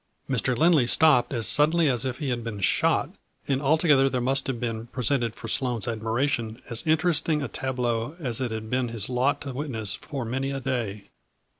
Mr. 0.27 0.57
Lindley 0.57 0.87
stopped 0.87 1.31
as 1.31 1.47
suddenly 1.47 1.87
as 1.87 2.05
if 2.05 2.17
he 2.17 2.29
had 2.29 2.43
been 2.43 2.59
shot, 2.59 3.11
and 3.47 3.61
altogether 3.61 4.09
there 4.09 4.19
must 4.19 4.47
have 4.47 4.59
been 4.59 4.87
presented 4.87 5.35
for 5.35 5.47
Sloane's 5.47 5.87
admiration 5.87 6.59
as 6.71 6.81
interesting 6.87 7.43
a 7.43 7.47
tableau 7.47 8.15
as 8.17 8.41
it 8.41 8.49
had 8.49 8.67
been 8.67 8.87
his 8.87 9.09
lot 9.09 9.41
to 9.41 9.53
witness 9.53 9.93
for 9.93 10.25
many 10.25 10.49
a 10.49 10.59
day. 10.59 11.09